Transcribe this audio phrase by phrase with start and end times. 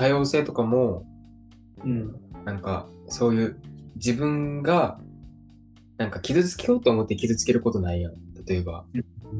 [0.00, 1.04] 多様性とかも、
[1.84, 2.14] うん。
[2.46, 3.60] なんかそういう
[3.96, 4.98] 自分が
[5.98, 8.14] なんか傷つけようと思って傷つけることないやん。
[8.46, 8.86] 例えば。
[9.30, 9.36] う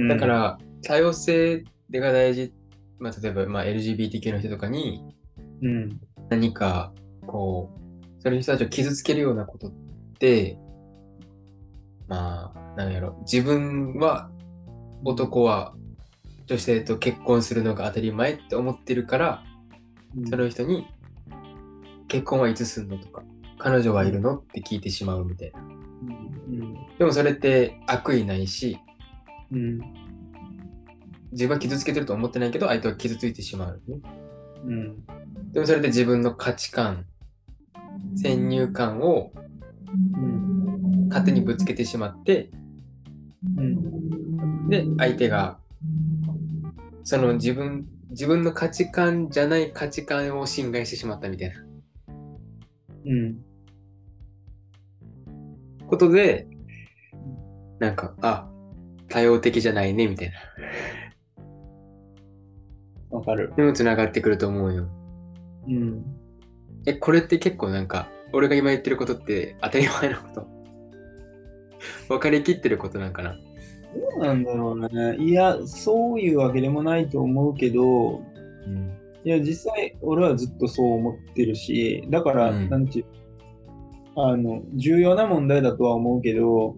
[0.00, 2.52] んだか、ら多様性が大事。
[3.00, 5.02] まあ例えば、まあ、LGBTQ の人とかに
[5.62, 6.00] うん。
[6.28, 6.92] 何か
[7.26, 9.72] こう、そういう人たちを傷つけるようなことっ
[10.20, 10.56] て、
[12.06, 14.30] まあ、なんやろ、自分は
[15.04, 15.74] 男は
[16.46, 19.44] 女性と結婚するのが当たり前って思ってるから、
[20.30, 20.86] その人に
[22.08, 22.98] 結婚はいつすんの？
[22.98, 23.22] とか、
[23.58, 24.36] 彼女はいるの？
[24.36, 25.60] って聞いてしまうみたいな。
[25.60, 26.74] うん。
[26.98, 28.78] でもそれって悪意ないし、
[29.50, 29.80] うん。
[31.32, 34.00] 自分は傷つけてると思ってないけど、相手は傷ついてしまう、ね。
[34.64, 35.04] うん。
[35.52, 37.06] でもそれで自分の価値観、
[38.16, 39.32] 先入観を
[40.16, 41.08] うん。
[41.08, 42.50] 勝手にぶつけてしまって、
[43.56, 44.68] うん。
[44.68, 45.58] で、相手が、
[47.06, 51.54] その自分、自分の価値観じゃない価値観を侵害してしまったみたいな
[53.06, 53.38] うん。
[55.86, 56.48] ことで、
[57.78, 58.50] なんか、あ、
[59.08, 60.36] 多様的じゃないね、みたいな。
[63.16, 63.54] わかる。
[63.56, 64.88] にも繋がってくると思うよ。
[65.68, 66.04] うん。
[66.86, 70.48] え、これって結構なんか、俺が今言ってることって当たり前のこと
[72.08, 73.38] 分かりきってることなんかな
[73.94, 75.16] どうなんだろうね。
[75.18, 78.22] いや、そういうわけでもないと思うけど、
[78.66, 78.92] うん。
[79.24, 83.06] いや、実際、俺はずっとそう思ってるし、だから、うんなんていう、
[84.16, 86.76] あの、重要な問題だとは思うけど、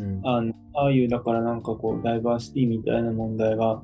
[0.00, 0.20] うん。
[0.24, 3.82] あの、ああいう、だからなんかこう、ダイバーシティみたいな問題が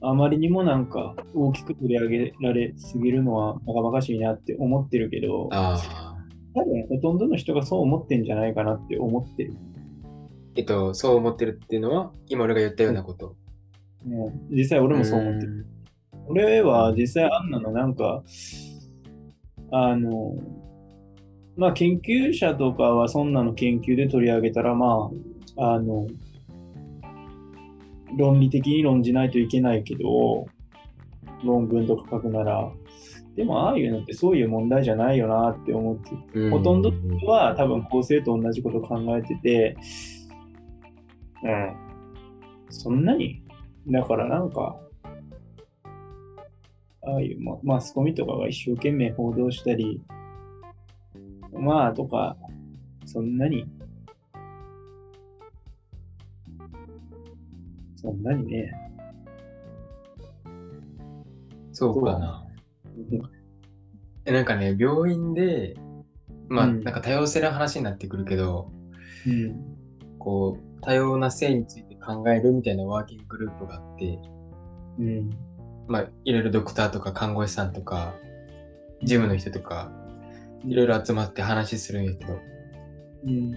[0.00, 5.48] あまりにもなんか大きく取り上げられすぎるのはバカバカしいなって思ってるけど。
[6.54, 9.54] 多分ほとんどの人がそう思ってんじゃないかなって思ってる。
[10.56, 13.36] えっと、そう思ってるっていうのは、今俺が言ったようなこと。
[14.04, 15.66] もう実際俺もそう思ってる。
[16.28, 18.22] 俺は実際あんなのなんか、
[19.70, 20.36] あの、
[21.56, 25.10] まあ研究者とかはそんなの研究で取り上げたら、ま
[25.56, 26.06] あ、あの、
[28.16, 30.46] 論理的に論じないといけないけど、
[31.44, 32.70] 論文とか書くなら、
[33.36, 36.92] でもああいうのってそういう問題じゃないよなって思って、うんほとんど
[37.26, 39.76] は多分構成と同じこと考えてて、
[41.44, 41.76] うん。
[42.70, 43.42] そんなに
[43.90, 44.76] だからなんか、
[47.02, 50.02] ああいう、ま、マスコミとかが一生懸命報道したり、
[51.52, 52.36] まあとか、
[53.06, 53.64] そんなに、
[57.96, 58.70] そんなにね、
[61.72, 62.44] そうかな。
[64.26, 65.76] えなんかね、病院で、
[66.48, 68.70] まあ、うんなんか多様性の話になってくるけど、
[69.26, 69.77] うん、
[70.28, 74.18] こう、多様な性について考えるみたいなワーキンググループがあって、
[74.98, 75.30] うん、
[75.86, 78.14] まあ、いろいろドクターとか看護師さんとか、
[79.02, 79.90] ジムの人とか、
[80.66, 82.38] いろいろ集まって話するんやけど、
[83.24, 83.52] うん、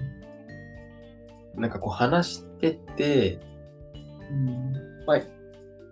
[1.57, 3.41] なんかこう話してて、
[4.31, 4.73] うん、
[5.05, 5.21] まあ、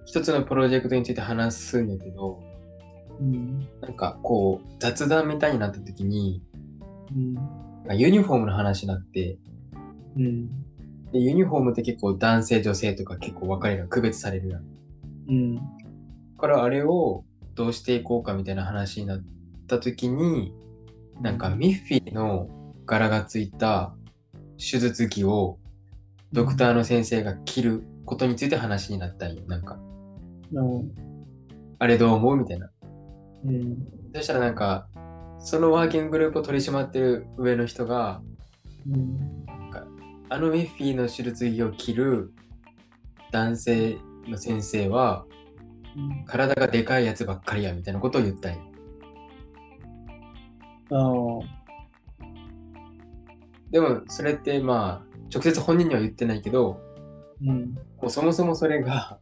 [0.05, 2.39] 一つのプロジェクトについて話すんやけど、
[3.19, 6.41] うん、なんかこう、雑談みたいになった時に、
[7.85, 9.37] うん、ユニフォームの話になって、
[10.17, 10.49] うん、
[11.11, 14.63] でユニフォームって結構男性女性とか結構分かれる区別されるやん。
[15.29, 15.61] うん、だ
[16.37, 17.23] からあれを
[17.55, 19.23] どうしていこうかみたいな話になっ
[19.67, 20.53] た時に、
[21.21, 22.49] なんかミッフィーの
[22.85, 23.93] 柄がついた
[24.57, 25.57] 手術着を
[26.31, 29.41] ドクターの先生が着ることについて話になったんよ。
[29.47, 29.79] なんか、
[30.53, 30.91] うん、
[31.79, 32.69] あれどう思うみたいな。
[33.45, 33.77] うん、
[34.13, 34.87] そしたらなんか、
[35.39, 38.21] そのワーキンググループを取り締まってる上の人が、
[38.91, 39.45] うん、
[40.29, 42.33] あのミッフィーの手術着を着る
[43.31, 43.97] 男性
[44.27, 45.25] の先生は、
[46.25, 48.59] 体がでかいやつばっかりやみたいなことを言ったんよ。
[50.91, 52.23] ああ、
[53.71, 56.81] でもそれってまあ直接本人には言ってないけど
[57.41, 59.19] うん、もうそもそもそれが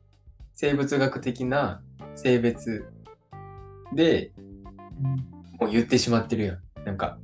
[0.56, 1.82] 生物学的な
[2.16, 2.86] 性別
[3.94, 4.32] で
[5.60, 6.60] もう言ってしまってるやん。
[6.86, 7.18] なんか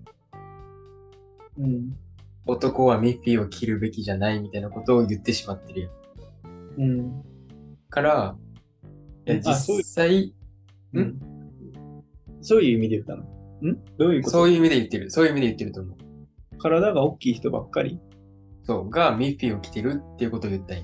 [1.57, 1.95] うん、
[2.45, 5.91] 男はミッフィーを着るべきじゃないみたいなことを言ってしまってるやん。
[6.77, 7.23] うん、
[7.89, 8.35] から、
[9.25, 10.35] いやあそういう実際
[10.93, 11.19] うん。
[12.41, 13.23] そういう意味で言ったの？
[13.23, 13.85] ん？
[13.97, 14.37] どういうこと？
[14.37, 15.09] そういう意味で言ってる。
[15.09, 15.97] そういう意味で言ってると思う。
[16.57, 17.99] 体が大きい人ばっかり？
[18.63, 20.83] そう、がミッフィーを着てるっていうことを言ったんよ。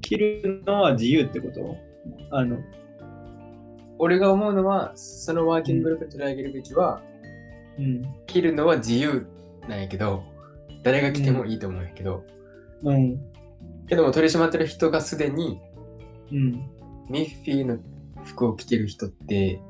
[0.00, 1.76] 着るのは自由ってこと？
[2.32, 2.58] あの、
[3.98, 7.00] 俺が思うのは、そのワーキンググループで取り上げるべきは、
[7.78, 9.26] うん、着るのは自由
[9.68, 10.24] なんやけど、
[10.82, 12.24] 誰が着てもいいと思うんやけど、
[12.82, 13.20] うん、
[13.86, 15.60] けども取り締まってる人がすでに、
[16.32, 16.52] うん、
[17.08, 17.78] ミッフィーの
[18.24, 19.60] 服を着てる人って、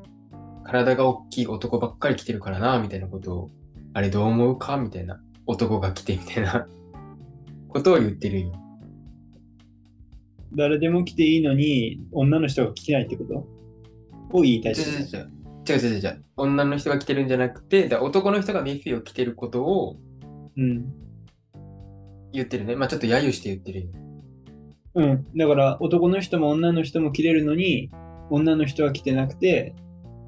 [0.64, 3.50] 体が大きい男ばっかり着てるからな、みたいなことを、
[3.94, 5.20] あれどう思うかみたいな。
[5.44, 6.68] 男が着てみたいな。
[7.68, 8.52] ことを言ってるんよ。
[10.54, 13.46] 誰でも着ていいのに、女の人が着てないってこと？
[14.38, 14.74] を言いたい
[15.69, 16.25] 違う違う違う。
[16.37, 19.97] 女の人が着てるんじゃなくて、だ男の人がミッフィーを着てることを
[20.56, 20.93] うん。
[22.32, 22.76] 言ってるね。
[22.76, 23.88] まあちょっと揶揄して言ってるよ。
[24.94, 25.26] うん。
[25.37, 27.91] だから、男の人も女の人も着れるのに、
[28.31, 29.75] 女の人は着てなくて、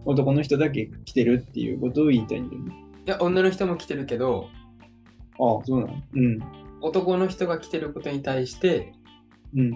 [0.04, 2.74] 男の人だけ着てるっていうことを言いたいんだよね。
[3.06, 4.48] いや、女の人も着てるけど、
[5.38, 6.02] ああ、そうなの？
[6.14, 6.38] うん。
[6.80, 8.92] 男の人が着てることに対して、
[9.56, 9.70] うん。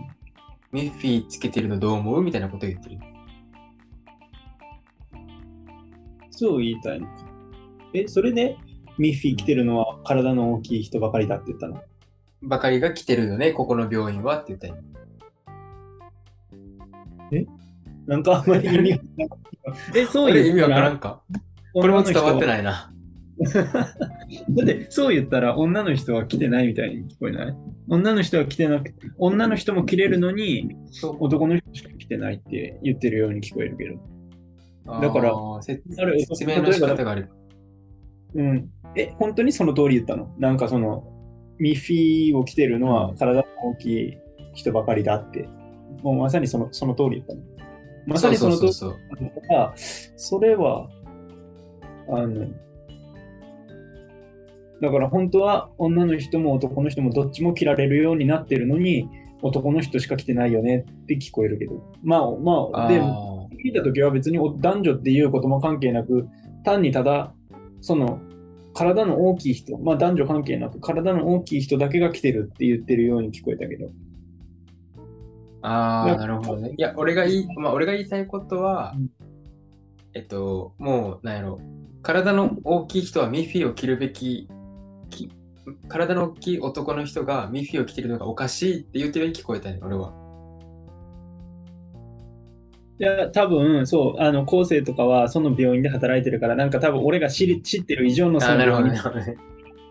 [0.73, 2.23] ミッフィーつけてるのどう思う？
[2.23, 2.99] みたいなことを言ってる。
[6.39, 7.13] そう言いたいのか。
[7.95, 8.57] え、それで、
[8.97, 11.83] ミッフィー着てるのは体の大きい人ばかりだって言ったの？
[12.43, 14.77] ばかりが来てるよね、ここの病院はって言ったよ。
[18.07, 19.39] なんかあんまり意味がなかっ
[19.93, 19.99] た。
[19.99, 21.23] え、そう言これ意味わからんか？
[21.75, 22.47] これも伝わってい。
[22.49, 22.93] ないな。
[23.43, 27.57] だって、そう言ったら女の人は着てないみたいに聞こえない？
[27.89, 30.77] 女の人は着てなくて、女の人も着れるのに、
[31.19, 34.18] 男の人しか着てないって言ってるように聞こえるけど。
[34.89, 35.31] だから
[36.07, 37.31] れ説明の仕方がある。
[38.35, 38.71] うん。
[38.97, 40.35] え、本当にその通り言ったの？
[40.39, 41.05] なんかその、
[41.59, 44.19] ミッフィーを着てるのは体の大きい
[44.55, 45.49] 人ばかりだって。
[46.03, 47.41] もうまさにそのその通り言ったの。
[48.07, 50.89] まさにその通りだから、それは、
[52.09, 52.47] あの、
[54.81, 59.09] だから本当は女の人も男の人もどっちも着られるようになってるのに、
[59.43, 61.83] 男の人しか着てないよねって聞こえるけど。
[62.03, 66.29] まあまあ、あで、ー聞いたときは別に男女っていうことも関係なく、
[66.65, 67.35] 単にただ、
[67.81, 68.21] その、
[68.75, 73.91] 体の大きい人、まあ男女関係なく、体の大きい人だけが来てるって言ってるように聞こえたけど。
[75.63, 76.75] あー、いやなるほどね。
[76.77, 79.11] いや、俺が言い、まあ、俺が言いたいことは、うん
[80.15, 81.61] えっと、もう、なんやろ、
[82.03, 84.49] 体の大きい人はミッフィーを着るべき、
[85.11, 85.31] き
[85.89, 90.13] 体の大きい男の人がミッフィーを着てるのがおかしいって言ってるように聞こえたね、俺は。
[93.01, 98.93] いや、多分、そう、あの、後世とかはその病院で働いてるから、なんか多分俺が知り知ってる以上のそのな院。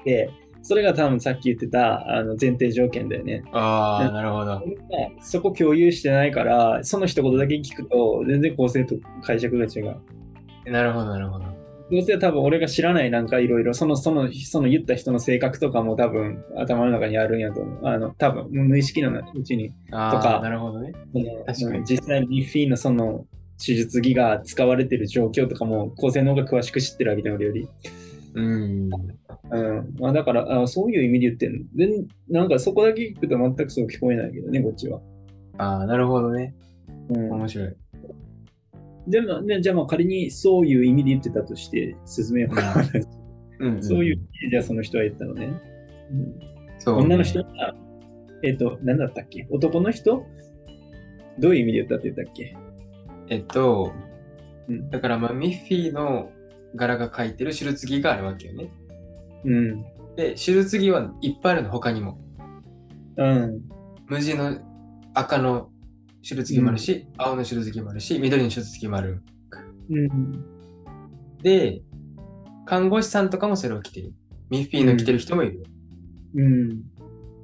[0.03, 0.29] で、
[0.61, 3.43] それが多分さっき言ってたあの前提条件だよね。
[3.53, 4.61] ああ、なるほど。
[5.21, 9.95] そこ共有してないから、その一言だけ聞くと、全然構成と解釈が違う。
[10.69, 11.45] なるほど、なるほど。
[11.89, 17.87] どうせ多分俺が知らないなんかいろいろ、その、その、その言った人の性格とかも多分頭の中にあるんやと思う。
[17.87, 20.91] あの、多分無意識のうちに、あとかあ、なるほどね。
[21.45, 23.25] 確かにうん実際にフィーのその
[23.57, 27.67] 手術着が使われてる状況とかも、高専の方が詳しく知ってるわけで、俺より。
[28.35, 28.89] うん。
[29.49, 29.95] うん。
[29.99, 31.59] まあだから、あそういう意味で言ってんの。
[31.75, 34.99] で、なんかそこだけ聞くと全くそう聞こえないけどね、こっちは。
[35.57, 36.53] ああ、なるほどね。
[37.09, 37.31] うん。
[37.31, 37.75] 面白い。
[39.07, 42.85] でも、ね、じゃあまあ仮にそういう意味で言ってたとして、進めようかな。
[43.59, 45.53] うん、ん そういう意味で、じゃあその人は言ったのね。
[46.11, 47.75] うんそうね女の人は、
[48.43, 49.47] えっ、と、何だったっけ？
[49.49, 50.25] 男の人？
[51.39, 52.55] どういう意味で言ったって言ったっけ？
[53.29, 53.91] えっと、
[54.69, 56.29] うんだからまあミッフィーの
[56.75, 58.69] 柄が描いてる手術着があるわけよね。
[59.45, 59.81] うん。
[60.15, 62.19] で、手術着はいっぱいあるの、他にも。
[63.17, 63.61] うん。
[64.07, 64.59] 無地の
[65.13, 65.69] 赤の
[66.27, 69.21] 手術着もあるし、青の手術着もあるし、緑の手術着もある。
[69.89, 70.45] うん。
[71.41, 71.81] で、
[72.65, 74.13] 看護師さんとかもそれを着てる。
[74.49, 75.63] ミッフィーの着てる人もいるよ。
[76.35, 76.81] うん。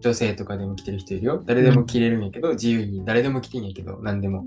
[0.02, 1.42] 女性とかでも着てる人いるよ。
[1.46, 4.44] 誰でも着れるんやけど、自由に誰でも着てんやけど、何でも。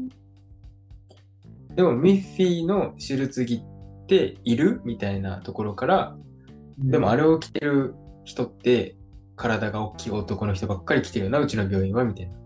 [1.74, 6.16] でも、ミッフィーの手術着っているみたいなところから、
[6.78, 8.96] でもあれ、れを着てる人って、
[9.34, 12.45] 体が大きい男の人ばっかり着てるよな、うちの病院は、みたいな。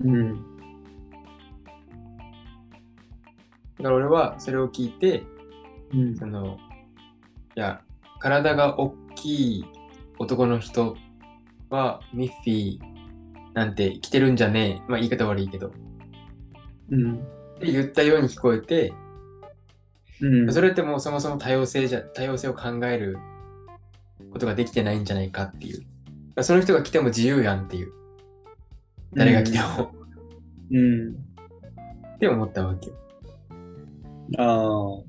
[0.00, 0.36] うん。
[3.78, 5.24] だから俺はそれを聞いて、
[5.92, 6.16] うん。
[6.16, 6.58] その、
[7.56, 7.82] いや、
[8.20, 9.64] 体が大きい
[10.18, 10.96] 男の人
[11.70, 12.98] はミッフィー
[13.54, 14.90] なんて着てるんじゃねえ。
[14.90, 15.72] まあ言い方悪いけど。
[16.90, 17.14] うん。
[17.56, 18.92] って言ったように聞こえて、
[20.20, 20.52] うん。
[20.52, 23.18] それってもうそもそも多様性じゃ、多様性を考える
[24.32, 25.84] ことができてないんじゃないかっていう。
[26.42, 27.92] その人が来ても自由やんっていう。
[29.14, 29.92] 誰が来ても。
[30.70, 31.14] うん。
[32.14, 32.96] って思ったわけよ。
[34.38, 34.98] ああ。
[34.98, 35.04] っ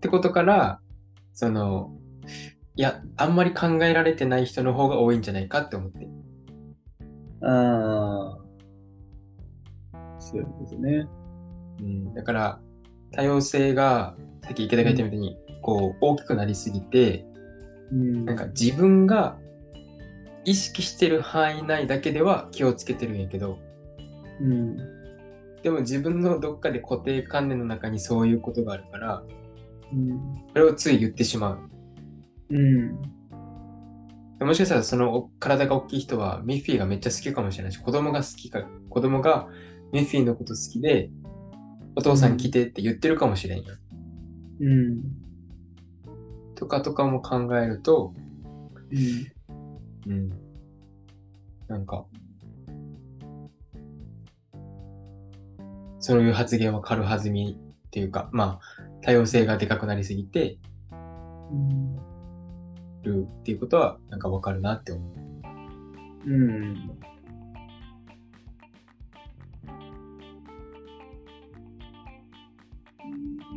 [0.00, 0.80] てことから、
[1.32, 1.92] その、
[2.76, 6.08] いや、あんまり考えられてない人の方が多いんじゃないかって思って。
[7.42, 8.38] ああ。
[10.18, 11.06] そういうことね。
[11.80, 12.60] うん、だから、
[13.12, 17.26] 多様性が、さっき池田が言ったみたいに、こう、大きくなりすぎて、
[17.92, 18.24] うん。
[18.24, 19.38] なんか自分が
[20.44, 23.58] 意識してる範囲内だけでは気をつけてるんやけど、
[24.40, 24.76] うん。
[25.62, 29.22] でも自分のどっかで固定観念の中にそういうことがあるから、
[29.92, 30.18] うん。
[30.52, 32.54] それをつい言ってしまう。
[32.54, 33.20] うん。
[34.40, 39.48] もしかしたらそのお体が大きい人はミッフィーがめっちゃ好きかもしれないし、子供が好きか、子供が
[39.92, 41.10] ミッフィーのこと好きで、
[41.94, 43.74] お父さん来てって言ってるかもしれんよ。
[44.60, 45.02] うん。
[46.54, 48.14] とかとかも考えると、
[48.90, 49.39] うん。
[50.06, 50.30] うん。
[51.68, 52.04] なんか、
[55.98, 60.58] そういう発言は軽はずみっていうか、まあ、多様性がでかくなりすぎて
[61.52, 61.96] うん。
[63.02, 65.30] るっていうことは、なんかわかるなって思う。
[66.26, 66.98] うん。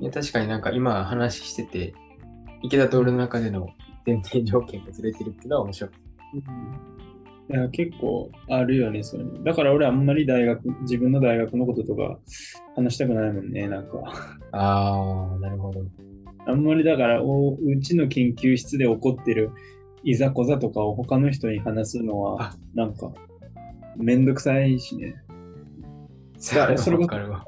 [0.02, 1.94] いや確かになんか今話してて、
[2.62, 3.70] 池田徹の中での
[4.06, 5.92] 前提条件がずれてるっていうのは面白い。
[7.50, 9.44] いや、結構あるよね、そういうの。
[9.44, 12.20] だから俺あんまり大学、自分の大学のこととか
[12.76, 14.02] 話したくないもんね、なんか。
[14.52, 15.84] ああ、なるほど。
[16.46, 19.52] あんまりだから、おうちの研究室で起こってる
[20.04, 23.12] いざこざとかを他の人に話すのはあ、なんか、
[23.98, 25.16] めんどくさいしね。
[26.38, 27.46] それはそれわかるわ。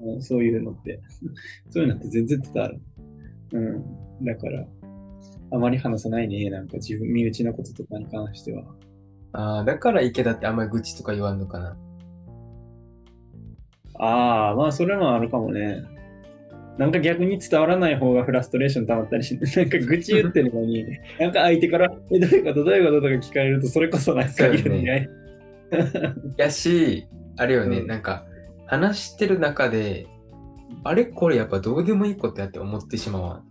[0.00, 1.00] うんそういうのって。
[1.70, 2.80] そういうのって全然伝わる。
[3.52, 3.60] う
[4.22, 4.24] ん。
[4.24, 4.66] だから、
[5.50, 6.50] あまり話さないね。
[6.50, 8.64] なんか自分、身内のこととかに関しては。
[9.32, 11.76] ああ、だから池田ってあんまり愚痴とか言わんのかな。
[13.98, 15.82] ああ、まあそれもあるかもね。
[16.78, 20.86] なんか逆に伝わらない方がフラストレーション溜まったりし、 なんか愚痴言ってるのに、
[21.18, 22.64] なんか相手から、 え、どういうこと？
[22.64, 23.00] どういうこと？
[23.02, 25.08] とか聞かれると、それこそなんかそうよね
[26.38, 28.24] やし、あれよね、うんなんか、
[28.66, 30.06] 話してる中で、
[30.84, 33.42] あれこれやっぱどうでもいいことやって思ってしまうわ。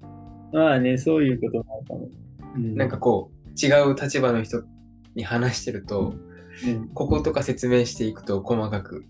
[0.52, 2.10] まあね、そういうこともあるかも。
[2.56, 2.76] うん。
[2.76, 4.64] なんかこう、違う立場の人
[5.16, 6.14] に話してると、
[6.66, 6.90] うん。
[6.90, 9.06] こことか説明していくと細かく、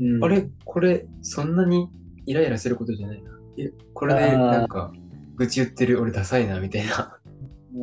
[0.00, 0.24] うん。
[0.24, 0.48] あれ？
[0.64, 1.88] これそんなに
[2.26, 3.30] イライラすることじゃないな。
[3.58, 4.92] え、これでなんか、
[5.36, 7.18] 愚痴言ってる俺ダサいなみたいな、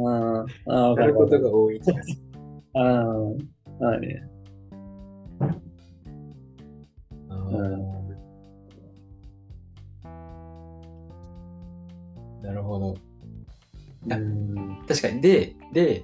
[0.08, 2.18] ああ、なるることが多い気がする。
[2.74, 3.06] ああ、
[3.80, 4.24] まあね。
[7.30, 8.09] あー
[12.50, 12.98] なるほど。
[14.12, 15.22] あうん確かに。
[15.22, 16.04] で、で、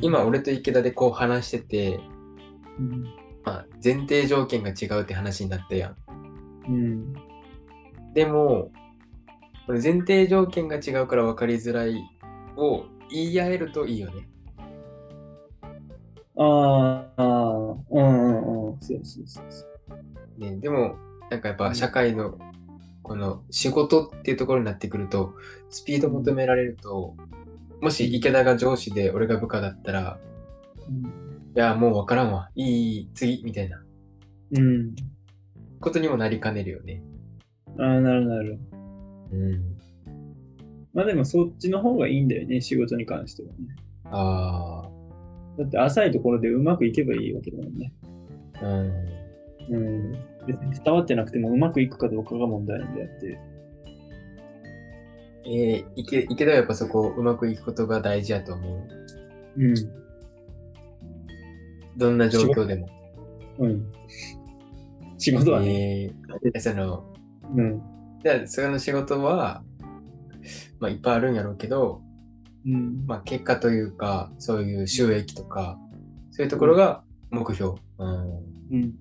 [0.00, 2.00] 今、俺と池田でこう話してて、
[2.78, 3.04] うん
[3.44, 5.96] まあ、前提条件が違うって話になったやん。
[6.66, 7.14] うん。
[8.14, 8.72] でも、
[9.66, 12.02] これ前提条件が違うから分かりづらい
[12.56, 14.28] を言い合えるといいよね。
[16.36, 18.80] ああ、うんうんうん。
[18.80, 19.66] そうそうそうそ
[20.36, 20.40] う。
[20.40, 20.96] ねでも、
[21.30, 22.38] なんかやっうんぱ社会の
[23.04, 25.34] この仕事っていうところになってくると、
[25.68, 27.14] スピード求められると、
[27.80, 30.18] もし池田が上司で俺が部下だったら、
[31.54, 32.50] いや、もう分からんわ。
[32.54, 33.82] いい次、みたいな
[34.52, 34.94] うん。
[35.80, 37.02] ことにもなりかねるよね。
[37.78, 38.58] ああ、なるなる。
[39.32, 39.76] うん。
[40.94, 43.54] まあでもそっちの方がいいんだよね、仕事に関してはね。
[44.04, 44.88] あ
[45.58, 47.92] だって浅いところでうまくいけばいいわけだもんね。
[48.62, 49.76] あ、うん。
[49.76, 50.33] うん。
[50.46, 53.38] 別に伝わってなくてもうまくいくかどうかが問題なんであって。
[55.46, 59.62] えー、池池田はやっぱそこうまくいくことが大事やと思う。
[59.62, 59.74] うん。
[61.96, 62.88] どんな状況でも。
[63.58, 63.92] うん。
[65.18, 66.04] 仕事はね。
[66.04, 67.04] えー、その、
[67.54, 67.82] うん。
[68.22, 69.62] じゃあ、その仕事は、
[70.80, 72.02] まあ、いっぱいあるんやろうけど、
[72.66, 73.04] うん。
[73.06, 75.78] まあ、結果というか、そういう収益とか、
[76.30, 77.74] そういうところが目標。
[77.98, 78.44] うん。
[78.72, 78.94] うん。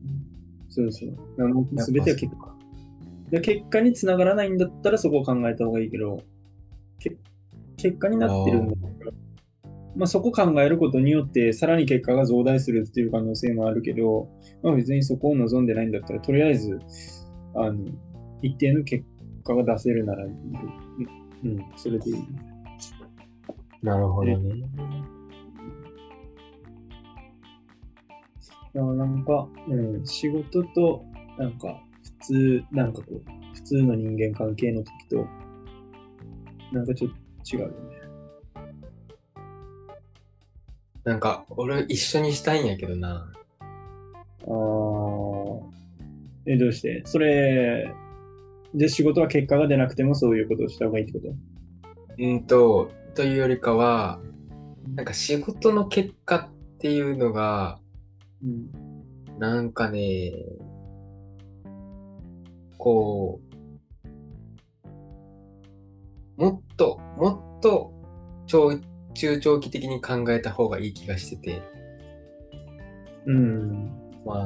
[0.74, 1.16] そうそう。
[1.86, 2.56] 全ては結果。
[3.30, 6.22] で結果につながらないんだったらそこを考えた方がいいけど、
[7.00, 7.16] け
[7.78, 9.12] 結果になってるんだったら、
[9.96, 14.30] まあ、そこ考えることによってさらに結果が増大するっていう可能性もあるけど、
[14.64, 16.80] まあ、別にそこを望んでないんだったら、とりあえず、
[17.56, 17.86] あの、
[18.42, 19.06] 一定の結
[19.44, 22.18] 果が出せるなら、うん、それでいい。
[23.84, 24.64] なるほどね。
[28.76, 31.06] いやなんか、うん、仕事と、
[31.38, 31.80] なんか、
[32.20, 33.22] 普通、なんかこう、
[33.54, 35.28] 普通の人間関係の時と、
[36.72, 37.74] なんかちょっと違うよね。
[41.04, 43.32] なんか、俺一緒にしたいんやけどな。
[43.62, 45.62] あー
[46.48, 47.04] え、どうして？
[47.06, 47.94] それ、
[48.74, 51.36] で、仕事は結果が出なくてもそういうことをした方がいいってこと？
[52.18, 54.20] うんと、というよりかは、
[54.96, 56.48] なんか仕事の結果っ
[56.80, 57.80] ていうのが、
[58.44, 60.34] うん、なんかね、
[62.78, 63.40] こ
[66.38, 67.94] う、もっと、もっと
[68.48, 68.78] 長、
[69.14, 71.62] 中長期的に考えた方がいい気がしてて。
[73.26, 73.92] うん。
[74.26, 74.46] まあ、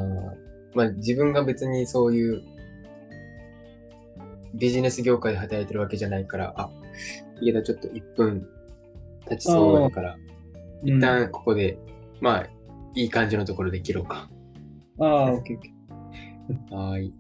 [0.75, 2.43] まあ自分が別にそういう
[4.53, 6.69] ビジネス業界で働いてるわけじゃないから、あ、
[7.41, 8.47] 家だちょっと1分
[9.27, 10.17] 経ちそうだから、
[10.83, 11.77] 一旦ここで、
[12.21, 12.56] まあ
[12.97, 14.27] いい感じのところで切ろうか。
[14.99, 16.75] ああ、オッケーオッケー。
[16.75, 17.13] はい。